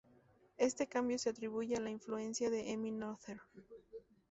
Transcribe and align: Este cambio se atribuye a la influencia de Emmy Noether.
Este 0.57 0.87
cambio 0.87 1.19
se 1.19 1.29
atribuye 1.29 1.75
a 1.75 1.79
la 1.79 1.91
influencia 1.91 2.49
de 2.49 2.71
Emmy 2.71 2.89
Noether. 2.89 3.39